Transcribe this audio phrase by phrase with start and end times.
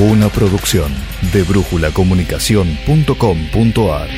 [0.00, 0.94] Una producción
[1.32, 4.08] de brújulacomunicación.com.ar.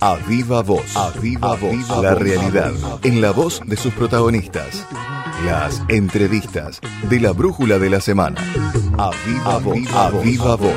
[0.00, 2.72] A viva voz, a viva voz, la realidad
[3.04, 4.84] en la voz de sus protagonistas.
[5.46, 8.40] Las entrevistas de la brújula de la semana.
[8.98, 10.74] A viva voz, a viva voz.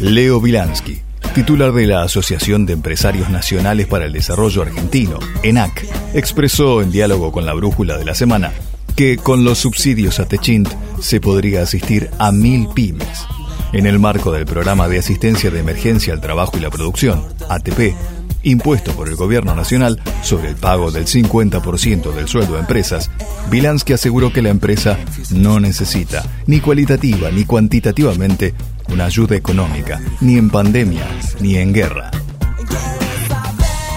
[0.00, 1.02] Leo Bilansky,
[1.32, 7.32] titular de la Asociación de Empresarios Nacionales para el Desarrollo Argentino, ENAC, expresó en diálogo
[7.32, 8.52] con la brújula de la semana
[8.96, 10.68] que con los subsidios a Techint
[11.00, 13.26] se podría asistir a mil pymes.
[13.72, 17.94] En el marco del programa de asistencia de emergencia al trabajo y la producción, ATP,
[18.42, 23.10] impuesto por el gobierno nacional sobre el pago del 50% del sueldo de empresas,
[23.50, 24.98] Bilansky aseguró que la empresa
[25.30, 28.54] no necesita, ni cualitativa ni cuantitativamente,
[28.92, 31.06] una ayuda económica, ni en pandemia,
[31.40, 32.10] ni en guerra.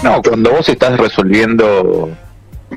[0.02, 2.10] No, cuando vos estás resolviendo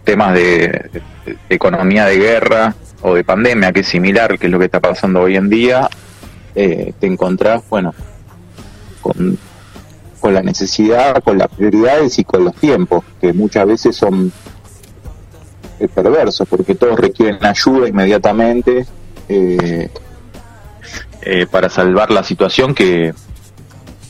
[0.04, 1.02] temas de,
[1.50, 5.22] economía de guerra o de pandemia, que es similar, que es lo que está pasando
[5.22, 5.90] hoy en día,
[6.56, 7.94] eh, te encontrás, bueno,
[9.02, 9.38] con,
[10.20, 14.32] con la necesidad, con las prioridades y con los tiempos, que muchas veces son
[15.80, 18.86] eh, perversos, porque todos requieren ayuda inmediatamente.
[19.30, 19.90] Eh,
[21.22, 23.14] eh, para salvar la situación que,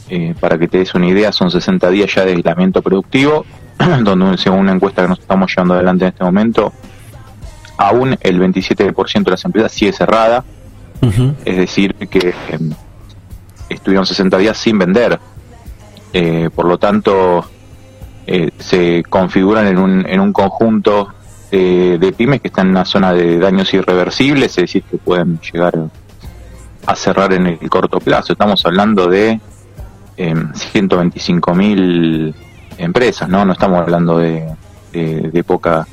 [0.10, 3.46] eh, para que te des una idea, son 60 días ya de aislamiento productivo,
[4.04, 6.74] donde según una encuesta que nos estamos llevando adelante en este momento,
[7.78, 10.44] aún el 27% de las empresas sigue cerrada,
[11.46, 12.72] es decir, que em,
[13.70, 15.20] estuvieron 60 días sin vender.
[16.12, 17.46] Eh, por lo tanto,
[18.60, 21.14] se configuran en un, en un conjunto
[21.50, 25.90] de pymes que están en una zona de daños irreversibles, es decir, que pueden llegar
[26.88, 28.34] a cerrar en el corto plazo.
[28.34, 29.40] Estamos hablando de
[30.16, 32.34] eh, 125 mil
[32.78, 33.46] empresas, ¿no?
[33.46, 34.48] No estamos hablando de,
[34.94, 35.86] de, poca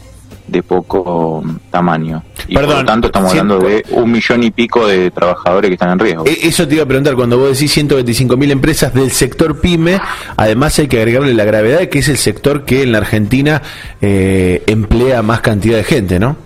[0.47, 2.23] de poco tamaño.
[2.47, 5.91] Y por lo tanto estamos hablando de un millón y pico de trabajadores que están
[5.91, 6.27] en riesgo.
[6.27, 10.01] E, eso te iba a preguntar, cuando vos decís 125 mil empresas del sector pyme,
[10.37, 13.63] además hay que agregarle la gravedad de que es el sector que en la Argentina
[14.01, 16.37] eh, emplea más cantidad de gente, ¿no?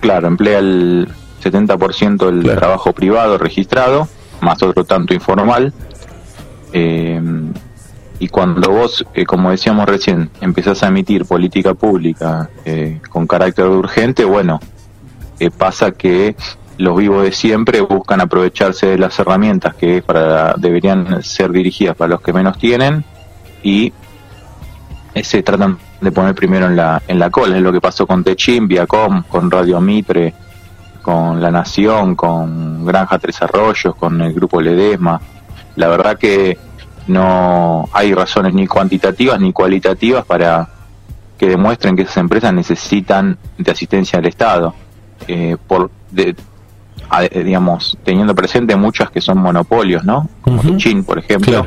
[0.00, 1.08] Claro, emplea el
[1.42, 4.08] 70% del trabajo privado registrado,
[4.40, 5.72] más otro tanto informal.
[6.72, 7.20] Eh,
[8.20, 13.66] y cuando vos, eh, como decíamos recién, empezás a emitir política pública eh, con carácter
[13.66, 14.60] urgente, bueno,
[15.56, 16.34] pasa que
[16.78, 22.08] los vivos de siempre buscan aprovecharse de las herramientas que para, deberían ser dirigidas para
[22.10, 23.04] los que menos tienen
[23.62, 23.92] y
[25.22, 27.56] se tratan de poner primero en la, en la cola.
[27.56, 30.34] Es lo que pasó con Techin, Viacom, con Radio Mitre,
[31.02, 35.20] con La Nación, con Granja Tres Arroyos, con el grupo Ledesma.
[35.76, 36.58] La verdad que
[37.06, 40.68] no hay razones ni cuantitativas ni cualitativas para
[41.38, 44.74] que demuestren que esas empresas necesitan de asistencia del Estado.
[45.26, 45.90] Eh, por
[47.32, 50.28] digamos, teniendo presente muchas que son monopolios, ¿no?
[50.42, 51.66] Como uh por ejemplo,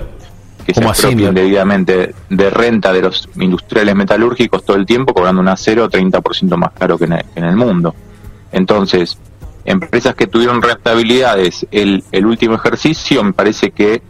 [0.65, 5.47] que se apropian debidamente de renta de los industriales metalúrgicos todo el tiempo, cobrando un
[5.47, 7.95] acero 30% más caro que en el mundo.
[8.51, 9.17] Entonces,
[9.65, 14.01] empresas que tuvieron rentabilidades el, el último ejercicio, me parece que,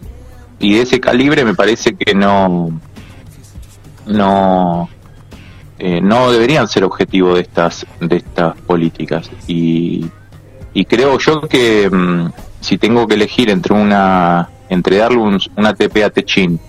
[0.60, 2.72] y de ese calibre, me parece que no,
[4.06, 4.90] no,
[5.80, 9.30] eh, no deberían ser objetivo de estas, de estas políticas.
[9.48, 10.06] Y,
[10.74, 16.04] y creo yo que mm, si tengo que elegir entre una, entre darle un, ATP
[16.06, 16.60] a Techin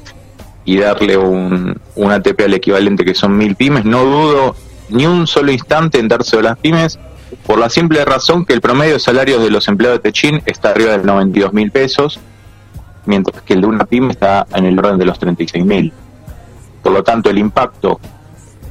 [0.64, 4.56] y darle un, un ATP al equivalente que son mil pymes, no dudo
[4.88, 6.98] ni un solo instante en dárselo a las pymes
[7.47, 10.70] por la simple razón que el promedio de salarios de los empleados de Techin está
[10.70, 12.20] arriba de 92 mil pesos,
[13.06, 15.92] mientras que el de una pyme está en el orden de los 36 mil.
[16.82, 18.00] Por lo tanto, el impacto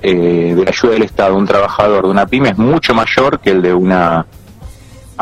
[0.02, 3.40] eh, de la ayuda del Estado a un trabajador de una pyme es mucho mayor
[3.40, 4.26] que el de una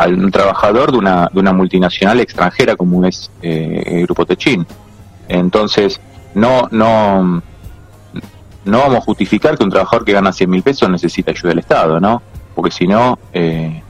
[0.08, 4.66] un trabajador de una, de una multinacional extranjera como es eh, el Grupo Techin.
[5.28, 6.00] Entonces,
[6.34, 7.42] no, no,
[8.64, 11.60] no vamos a justificar que un trabajador que gana 100 mil pesos necesita ayuda del
[11.60, 12.22] Estado, ¿no?
[12.56, 13.82] Porque si no eh,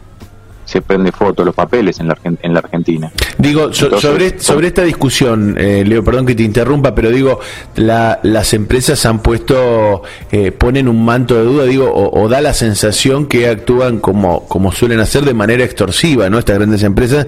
[0.65, 3.11] se prende foto los papeles en la, en la Argentina.
[3.39, 7.39] Digo, sobre, sobre esta discusión, eh, Leo, perdón que te interrumpa, pero digo,
[7.75, 13.25] las empresas han puesto, eh, ponen un manto de duda, digo, o, da la sensación
[13.25, 16.37] que actúan como, como suelen hacer de manera extorsiva, ¿no?
[16.37, 17.25] Estas grandes empresas,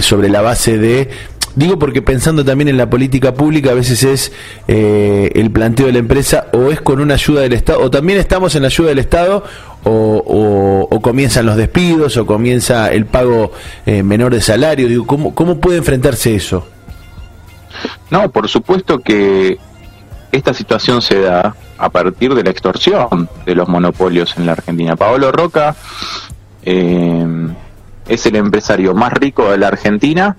[0.00, 1.08] sobre la base de
[1.56, 4.32] Digo porque pensando también en la política pública, a veces es
[4.68, 8.18] eh, el planteo de la empresa o es con una ayuda del Estado, o también
[8.18, 9.42] estamos en la ayuda del Estado,
[9.82, 13.52] o, comienzan los despidos, o comienza el pago
[13.86, 14.86] eh, menor de salario.
[14.86, 16.66] Digo, ¿cómo, ¿cómo puede enfrentarse eso?
[18.10, 19.56] No, por supuesto que
[20.32, 24.94] esta situación se da a partir de la extorsión de los monopolios en la Argentina.
[24.94, 25.74] Paolo Roca
[26.64, 27.26] eh,
[28.08, 30.36] es el empresario más rico de la Argentina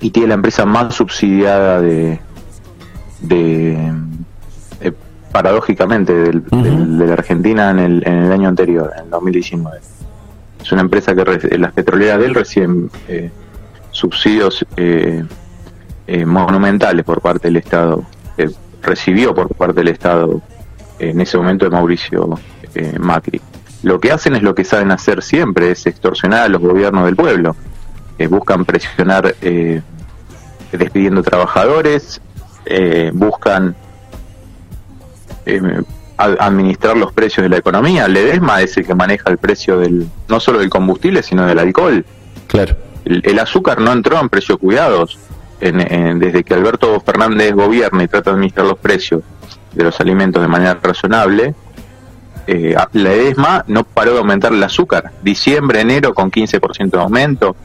[0.00, 2.20] y tiene la empresa más subsidiada de,
[3.20, 3.92] de
[4.80, 4.92] eh,
[5.32, 9.78] paradójicamente de la Argentina en el, en el año anterior, en 2019.
[10.60, 13.30] Es una empresa que las petroleras de él reciben eh,
[13.90, 15.24] subsidios eh,
[16.24, 18.02] monumentales por parte del Estado,
[18.82, 20.40] recibió por parte del Estado
[20.98, 22.38] en ese momento de Mauricio
[22.98, 23.40] Macri.
[23.82, 27.14] Lo que hacen es lo que saben hacer siempre, es extorsionar a los gobiernos del
[27.14, 27.54] pueblo
[28.18, 29.80] eh, buscan presionar eh,
[30.72, 32.20] despidiendo trabajadores,
[32.66, 33.76] eh, buscan
[36.18, 38.06] administrar los precios de la economía.
[38.08, 42.04] Ledesma es el que maneja el precio del no solo del combustible, sino del alcohol.
[42.48, 42.76] Claro.
[43.04, 45.18] El, azúcar no entró en precios cuidados.
[45.60, 49.22] desde que Alberto Fernández gobierna y trata de administrar los precios
[49.72, 51.54] de los alimentos de manera razonable,
[52.46, 55.12] la ESMA no paró de aumentar el azúcar.
[55.22, 57.56] Diciembre, enero con 15% de aumento,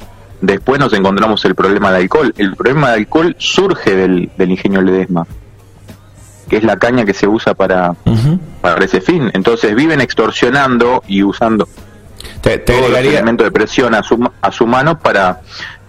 [0.43, 2.33] Después nos encontramos el problema de alcohol.
[2.37, 5.25] El problema de alcohol surge del, del ingenio Ledesma,
[6.49, 7.95] que es la caña que se usa para,
[8.59, 9.31] para ese fin.
[9.33, 11.65] Entonces viven extorsionando y usando
[12.41, 15.39] te, todo elemento de presión a su, a su mano para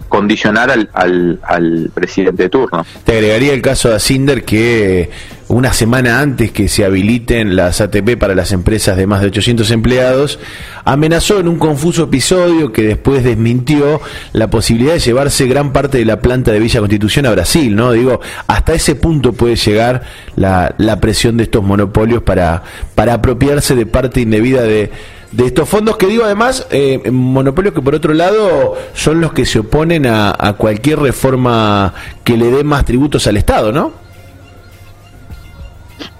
[0.07, 2.85] condicionar al, al, al, presidente de turno.
[3.03, 5.09] Te agregaría el caso de Asinder que
[5.47, 9.69] una semana antes que se habiliten las ATP para las empresas de más de 800
[9.71, 10.39] empleados,
[10.85, 14.01] amenazó en un confuso episodio que después desmintió
[14.33, 17.91] la posibilidad de llevarse gran parte de la planta de Villa Constitución a Brasil, ¿no?
[17.91, 20.01] Digo, hasta ese punto puede llegar
[20.35, 22.63] la, la presión de estos monopolios para,
[22.95, 24.89] para apropiarse de parte indebida de,
[25.31, 29.45] de estos fondos que digo además, eh, monopolios que por otro lado son los que
[29.45, 31.93] se oponen a, a cualquier reforma
[32.23, 34.04] que le dé más tributos al Estado, ¿no?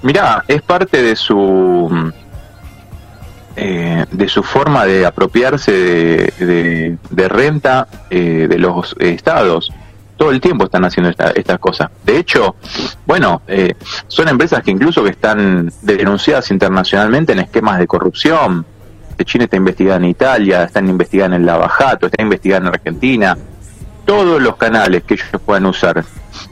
[0.01, 2.13] Mirá, es parte de su
[3.57, 9.71] eh, de su forma de apropiarse de, renta eh, de los estados.
[10.17, 11.89] Todo el tiempo están haciendo estas cosas.
[12.03, 12.55] De hecho,
[13.05, 13.75] bueno, eh,
[14.07, 18.65] son empresas que incluso que están denunciadas internacionalmente en esquemas de corrupción.
[19.23, 23.37] China está investigada en Italia, están investigando en Lavajato, está investigada en Argentina.
[24.03, 26.03] Todos los canales que ellos puedan usar,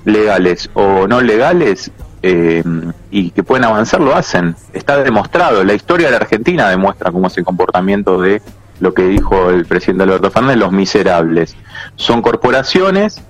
[0.06, 1.92] legales o no legales,
[2.26, 2.64] eh,
[3.12, 4.56] y que pueden avanzar lo hacen.
[4.72, 5.64] Está demostrado.
[5.64, 8.42] La historia de la Argentina demuestra cómo es el comportamiento de
[8.80, 11.56] lo que dijo el presidente Alberto Fernández, los miserables.
[11.98, 13.22] Son corporaciones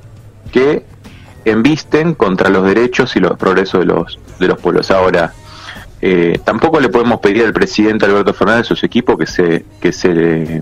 [0.51, 0.85] que
[1.43, 4.91] embisten contra los derechos y los progresos de los, de los pueblos.
[4.91, 5.33] Ahora,
[5.99, 9.91] eh, tampoco le podemos pedir al presidente Alberto Fernández y sus equipos que se, que
[9.91, 10.61] se,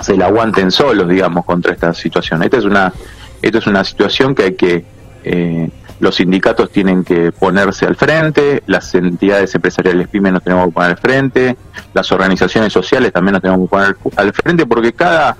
[0.00, 2.42] se la aguanten solos, digamos, contra esta situación.
[2.42, 2.92] Esta es una,
[3.40, 4.84] esta es una situación que hay que
[5.22, 5.70] eh,
[6.00, 10.90] los sindicatos tienen que ponerse al frente, las entidades empresariales pymes nos tenemos que poner
[10.90, 11.56] al frente,
[11.92, 15.36] las organizaciones sociales también nos tenemos que poner al frente, porque cada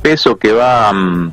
[0.00, 1.32] peso que va mm,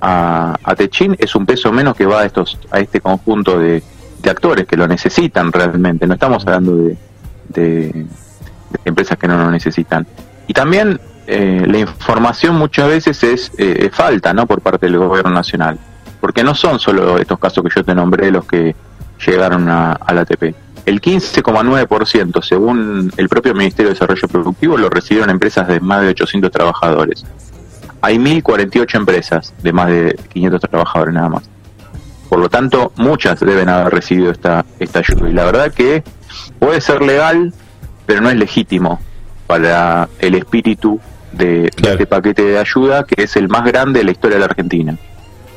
[0.00, 3.82] a, a Techín es un peso menos que va a estos a este conjunto de,
[4.28, 6.06] actores que lo necesitan realmente.
[6.06, 6.96] No estamos hablando de,
[7.50, 8.06] de,
[8.86, 10.06] empresas que no lo necesitan.
[10.46, 14.46] Y también eh, la información muchas veces es, eh, falta, ¿no?
[14.46, 15.78] Por parte del gobierno nacional
[16.24, 18.74] porque no son solo estos casos que yo te nombré los que
[19.26, 20.54] llegaron a, la ATP.
[20.86, 26.08] El 15,9%, según el propio Ministerio de Desarrollo Productivo, lo recibieron empresas de más de
[26.08, 27.26] 800 trabajadores.
[28.00, 31.42] Hay 1.048 empresas de más de 500 trabajadores nada más.
[32.30, 35.28] Por lo tanto, muchas deben haber recibido esta, esta ayuda.
[35.28, 36.04] Y la verdad que
[36.58, 37.52] puede ser legal,
[38.06, 38.98] pero no es legítimo
[39.46, 40.98] para el espíritu
[41.32, 44.40] de, de este paquete de ayuda, que es el más grande de la historia de
[44.40, 44.96] la Argentina.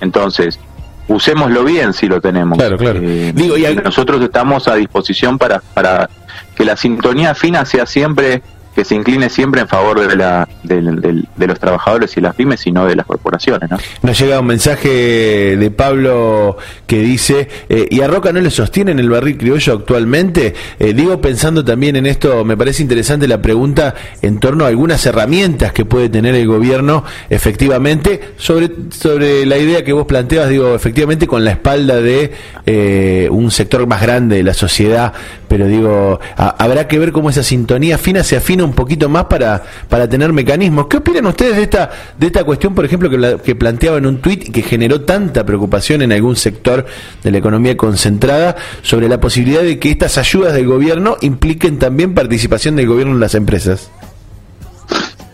[0.01, 0.59] Entonces,
[1.07, 2.57] usémoslo bien si lo tenemos.
[2.57, 2.99] Claro, claro.
[3.01, 6.09] Eh, Digo, y Nosotros estamos a disposición para, para
[6.55, 8.41] que la sintonía fina sea siempre
[8.77, 12.71] que se incline siempre en favor de, la, de, los trabajadores y las pymes y
[12.71, 13.71] no de las corporaciones.
[13.71, 13.77] ¿no?
[14.03, 18.99] Nos llega un mensaje de Pablo que dice, eh, ¿y a Roca no le sostienen
[18.99, 20.53] el barril criollo actualmente?
[20.77, 25.03] Eh, digo, pensando también en esto, me parece interesante la pregunta en torno a algunas
[25.07, 30.75] herramientas que puede tener el gobierno efectivamente sobre, sobre la idea que vos planteabas, digo,
[30.75, 32.31] efectivamente con la espalda de
[32.67, 35.13] eh, un sector más grande de la sociedad,
[35.47, 39.63] pero digo, habrá que ver cómo esa sintonía fina se afina un poquito más para,
[39.89, 40.87] para tener mecanismos.
[40.87, 44.19] ¿Qué opinan ustedes de esta, de esta cuestión, por ejemplo, que, que planteaba en un
[44.19, 46.85] tuit y que generó tanta preocupación en algún sector
[47.23, 52.13] de la economía concentrada sobre la posibilidad de que estas ayudas del gobierno impliquen también
[52.13, 53.89] participación del gobierno en las empresas?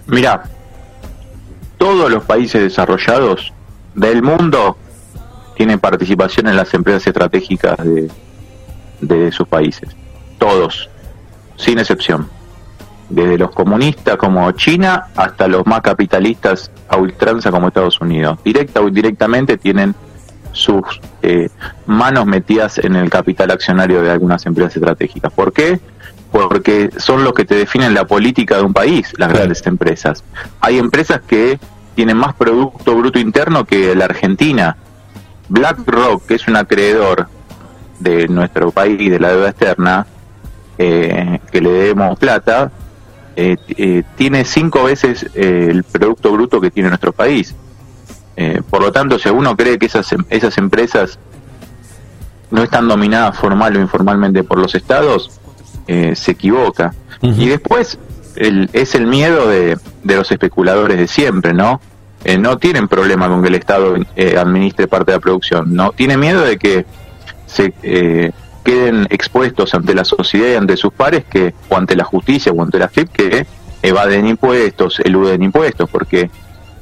[0.08, 0.44] Mira,
[1.78, 3.52] todos los países desarrollados
[3.96, 4.78] del mundo
[5.56, 8.10] tienen participación en las empresas estratégicas de,
[9.02, 9.90] de sus países.
[10.38, 10.90] Todos,
[11.58, 12.28] sin excepción.
[13.10, 18.40] Desde los comunistas como China hasta los más capitalistas a ultranza como Estados Unidos.
[18.44, 19.94] Directa o indirectamente tienen
[20.52, 21.50] sus eh,
[21.86, 25.32] manos metidas en el capital accionario de algunas empresas estratégicas.
[25.34, 25.80] ¿Por qué?
[26.32, 30.24] Porque son los que te definen la política de un país, las grandes empresas.
[30.62, 31.60] Hay empresas que
[31.96, 34.78] tienen más Producto Bruto Interno que la Argentina.
[35.50, 37.28] BlackRock, que es un acreedor
[38.00, 40.08] de nuestro país, de la deuda externa,
[40.78, 42.72] eh, que le debemos plata,
[43.36, 47.56] eh, eh, tiene cinco veces el Producto Bruto que tiene nuestro país.
[48.70, 51.20] por lo tanto, si uno cree que esas, em, esas empresas
[52.50, 55.40] no están dominadas formal o informalmente por los estados,
[55.88, 56.94] se equivoca.
[57.22, 57.98] Y después
[58.36, 61.80] el, es el miedo de, de los especuladores de siempre, ¿no?
[62.26, 65.92] Eh, no tienen problema con que el Estado eh, administre parte de la producción, no
[65.92, 66.86] tiene miedo de que
[67.46, 68.32] se eh,
[68.64, 72.62] queden expuestos ante la sociedad y ante sus pares que o ante la justicia o
[72.62, 73.46] ante la FIP que
[73.82, 76.30] evaden impuestos, eluden impuestos, porque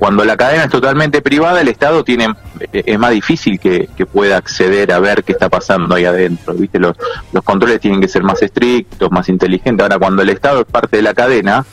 [0.02, 2.34] cuando la cadena es totalmente privada, el Estado tiene
[2.72, 6.56] es más difícil que, que pueda acceder a ver qué está pasando ahí adentro.
[6.56, 6.80] ¿viste?
[6.80, 6.98] Los,
[7.32, 9.84] los controles tienen que ser más estrictos, más inteligentes.
[9.84, 11.66] Ahora, cuando el Estado es parte de la cadena,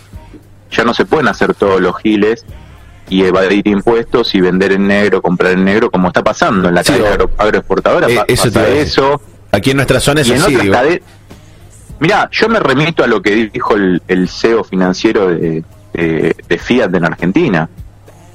[0.71, 2.45] ya no se pueden hacer todos los giles
[3.09, 6.85] y evadir impuestos y vender en negro, comprar en negro, como está pasando en la
[6.85, 8.09] cadena agroexportadora.
[8.09, 9.23] Eh, eso, eso.
[9.52, 10.57] Aquí en nuestra zona es así.
[12.00, 15.64] Mira, yo me remito a lo que dijo el, CEO financiero de,
[16.59, 17.69] Fiat en Argentina.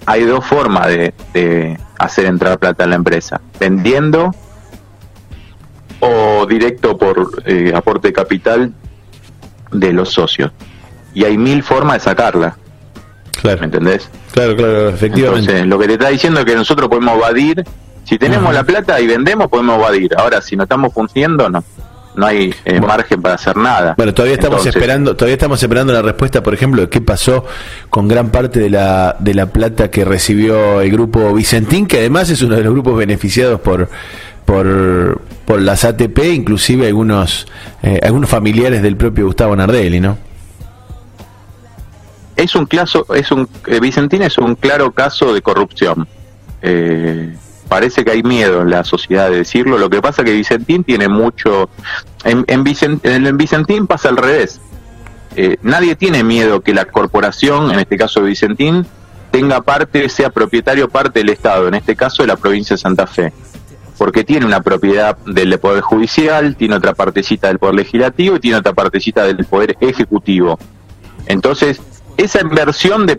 [0.05, 4.33] Hay dos formas de, hacer entrar plata en la empresa: vendiendo
[5.99, 8.73] o directo por eh, aporte de capital
[9.71, 10.51] de los socios.
[11.13, 12.57] Y hay mil formas de sacarla.
[13.41, 13.59] Claro.
[13.59, 14.09] ¿Me entendés?
[14.33, 15.51] Claro, claro, efectivamente.
[15.51, 17.63] Entonces, lo que te está diciendo es que nosotros podemos evadir.
[18.03, 20.13] Si tenemos la plata y vendemos, podemos evadir.
[20.17, 21.63] Ahora, si no estamos funcionando, no
[22.15, 23.95] no hay eh, margen para hacer nada.
[23.97, 27.43] Bueno, todavía estamos esperando, todavía estamos esperando la respuesta, por ejemplo, de qué pasó
[27.89, 32.29] con gran parte de la de la plata que recibió el grupo Vicentín, que además
[32.29, 33.89] es uno de los grupos beneficiados por
[34.45, 37.47] por, por las ATP, inclusive algunos
[37.81, 40.17] eh, algunos familiares del propio Gustavo Nardelli, ¿no?
[42.35, 46.07] es un caso, es un eh, Vicentín es un claro caso de corrupción.
[46.61, 47.35] Eh,
[47.73, 49.79] parece que hay miedo en la sociedad de decirlo.
[49.79, 51.71] Lo que pasa es que Vicentín tiene mucho.
[52.23, 52.63] En, en,
[53.35, 54.61] Vicentín pasa al revés.
[55.35, 58.85] Eh, nadie tiene miedo que la corporación, en este caso de Vicentín,
[59.31, 63.07] tenga parte, sea propietario parte del Estado, en este caso de la provincia de Santa
[63.07, 63.33] Fe.
[63.97, 68.57] Porque tiene una propiedad del Poder Judicial, tiene otra partecita del Poder Legislativo y tiene
[68.57, 70.59] otra partecita del Poder Ejecutivo.
[71.25, 71.81] Entonces,
[72.17, 73.17] esa inversión de,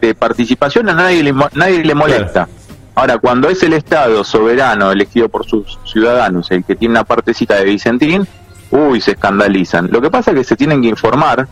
[0.00, 2.48] de, participación a nadie le, nadie le molesta.
[2.94, 7.56] Ahora, cuando es el Estado soberano elegido por sus ciudadanos el que tiene una partecita
[7.56, 8.26] de Vicentín,
[8.70, 9.88] uy, se escandalizan.
[9.90, 11.48] Lo que pasa es que se tienen que informar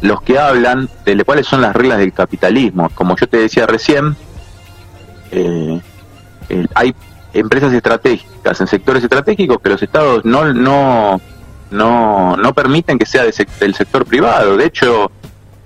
[0.00, 2.90] los que hablan de cuáles son las reglas del capitalismo.
[2.94, 4.16] Como yo te decía recién,
[5.32, 5.80] eh,
[6.74, 6.94] hay
[7.32, 11.20] empresas estratégicas en sectores estratégicos que los estados no no
[11.70, 14.56] no, no permiten que sea del sector privado.
[14.56, 15.10] De hecho,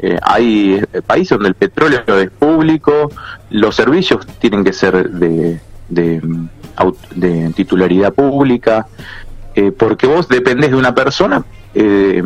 [0.03, 3.09] eh, hay países donde el petróleo es público,
[3.51, 8.89] los servicios tienen que ser de, de, titularidad pública,
[9.55, 12.21] eh, porque vos dependés de una persona, eh,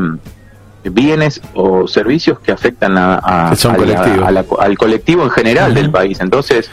[0.85, 6.21] bienes o servicios que afectan a, al colectivo en general del país.
[6.21, 6.71] Entonces,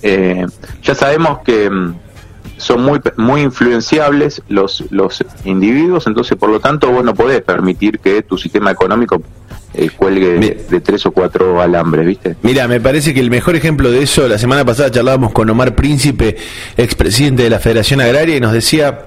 [0.00, 1.94] ya sabemos que mm,
[2.56, 7.98] son muy muy influenciables los los individuos, entonces por lo tanto vos no podés permitir
[7.98, 9.22] que tu sistema económico
[9.76, 10.38] eh, cuelgue
[10.70, 12.36] de, tres o cuatro alambres, ¿viste?
[12.42, 15.74] Mira, me parece que el mejor ejemplo de eso, la semana pasada charlábamos con Omar
[15.74, 16.36] Príncipe,
[16.76, 19.06] expresidente de la Federación Agraria, y nos decía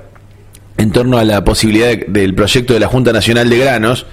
[0.75, 4.08] en torno a la posibilidad del proyecto de la Junta Nacional de Granos,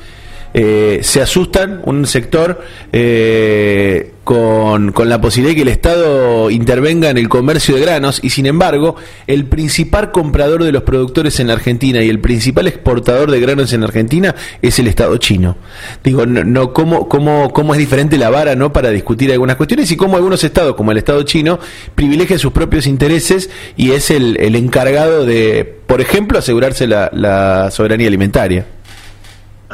[0.56, 7.11] eh, se asustan un sector eh, con, con, la posibilidad de que el Estado intervenga
[7.11, 8.94] en el comercio de granos y sin embargo
[9.26, 13.82] el principal comprador de los productores en Argentina y el principal exportador de granos en
[13.82, 15.56] Argentina es el Estado chino.
[16.04, 19.90] Digo, no, no cómo, cómo, cómo es diferente la vara no para discutir algunas cuestiones
[19.90, 21.58] y cómo algunos estados como el Estado chino
[21.96, 27.73] privilegian sus propios intereses y es el, el encargado de, por ejemplo, asegurarse la, la
[27.73, 28.66] soberanía alimentaria.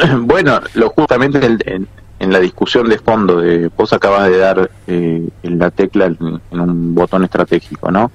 [0.21, 5.71] Bueno, lo justamente en, la discusión de fondo, de vos acabas de dar eh, la
[5.71, 8.11] tecla en, un botón estratégico, ¿no?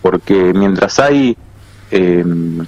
[0.00, 1.36] Porque mientras hay
[1.90, 2.64] em,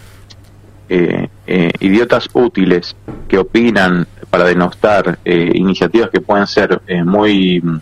[0.89, 2.95] eh, eh, idiotas útiles
[3.27, 7.81] que opinan para denostar iniciativas que pueden ser muy mm,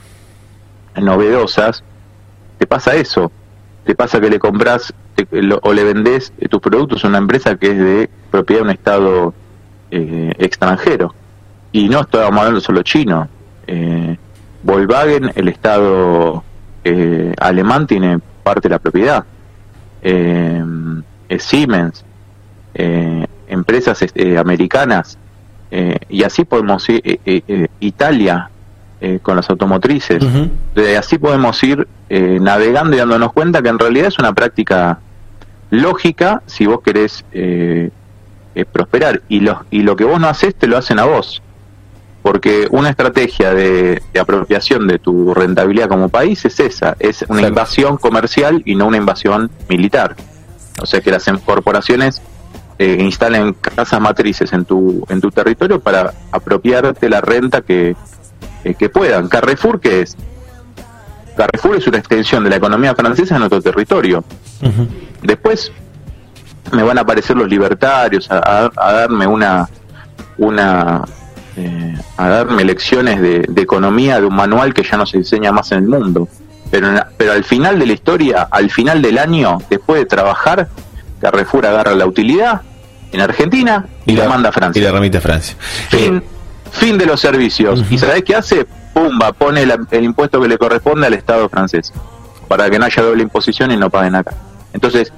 [1.03, 1.83] novedosas,
[2.59, 3.31] te pasa eso.
[3.85, 4.95] Te pasa que le compras
[5.63, 9.35] o le vendés tus productos a una empresa que es de propiedad de un Estado
[9.91, 11.15] eh, extranjero.
[11.73, 13.29] Y no estamos hablando solo chino.
[13.67, 14.17] Eh,
[14.63, 16.43] Volkswagen, el Estado
[16.85, 19.25] eh, alemán, tiene parte de la propiedad.
[20.03, 20.65] Eh,
[21.39, 22.05] Siemens,
[23.49, 25.19] empresas este, americanas,
[26.09, 27.21] y así podemos ir,
[27.81, 28.49] Italia,
[29.21, 30.25] con las automotrices.
[30.99, 35.01] así podemos ir navegando y dándonos cuenta que en realidad es una práctica
[35.71, 37.25] lógica si vos querés
[38.65, 39.23] prosperar.
[39.29, 41.43] Y lo, y lo que vos no haces, te lo hacen a vos.
[42.23, 47.97] Porque una estrategia de, apropiación de tu rentabilidad como país es esa, es una invasión
[47.97, 50.17] comercial y no una invasión militar.
[50.81, 52.21] O sea que las corporaciones
[52.79, 57.97] eh, instalen casas matrices en tu, en tu territorio para apropiarte la renta que,
[58.65, 59.29] eh, que puedan.
[59.29, 60.17] Carrefour, ¿qué es?
[61.37, 64.25] Carrefour es una extensión de la economía francesa en otro territorio.
[65.23, 65.73] Después,
[66.73, 69.69] me van a aparecer los libertarios a, darme una
[70.37, 71.03] una
[71.57, 75.73] eh, a darme lecciones de, economía de un manual que ya no se enseña más
[75.73, 76.29] en el mundo.
[76.71, 80.69] Pero pero al final de la historia al final del año después de trabajar
[81.21, 82.63] Carrefour agarra la utilidad
[83.13, 84.81] en Argentina y, la, manda a Francia.
[84.81, 85.57] Y la remite a Francia.
[85.89, 86.23] Fin,
[86.71, 87.85] fin de los servicios.
[87.91, 91.93] Y sabes qué hace pumba pone el impuesto que le corresponde al Estado francés
[92.49, 94.35] para que no haya doble imposición y no paguen acá.
[94.73, 95.13] Entonces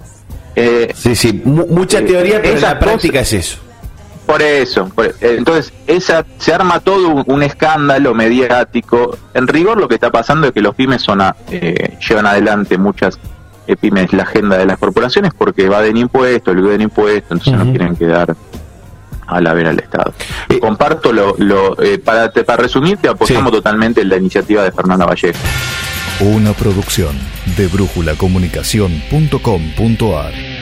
[0.55, 3.59] eh, sí, sí, mucha eh, teoría, pero la práctica es eso.
[4.27, 9.17] Por eso, eh, entonces esa se arma todo un, escándalo mediático.
[9.35, 13.19] En rigor lo que está pasando es que los pymes son llevan adelante muchas
[13.81, 17.97] pymes la agenda de las corporaciones porque va de impuestos, den impuestos, entonces no quieren
[17.97, 18.37] quedar
[19.27, 20.13] a la vera al Estado.
[20.61, 25.39] Comparto lo, lo para, para resumirte, apoyamos totalmente la iniciativa de Fernanda Vallejo.
[26.21, 27.19] Una producción
[27.57, 30.60] de brújulacomunicación.com.ar